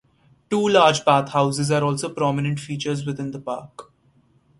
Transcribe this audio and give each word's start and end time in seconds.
Two 0.49 0.67
large 0.67 1.05
bathhouses 1.05 1.69
are 1.69 1.83
also 1.83 2.11
prominent 2.11 2.59
features 2.59 3.05
within 3.05 3.29
the 3.29 3.39
park. 3.39 3.91